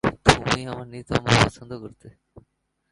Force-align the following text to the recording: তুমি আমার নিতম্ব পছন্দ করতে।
তুমি 0.25 0.61
আমার 0.65 0.87
নিতম্ব 0.87 1.25
পছন্দ 1.41 1.71
করতে। 1.73 2.07